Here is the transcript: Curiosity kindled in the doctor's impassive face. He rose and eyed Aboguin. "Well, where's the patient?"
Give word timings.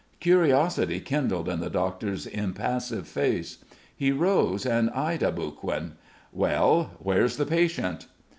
Curiosity 0.19 0.99
kindled 0.99 1.47
in 1.47 1.59
the 1.59 1.69
doctor's 1.69 2.25
impassive 2.25 3.07
face. 3.07 3.63
He 3.95 4.11
rose 4.11 4.65
and 4.65 4.89
eyed 4.89 5.21
Aboguin. 5.21 5.91
"Well, 6.31 6.93
where's 6.99 7.37
the 7.37 7.45
patient?" 7.45 8.07